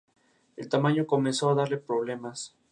El 0.57 0.67
tamaño 0.67 1.05
comenzó 1.05 1.51
a 1.51 1.53
darle 1.53 1.77
problemas. 1.77 2.55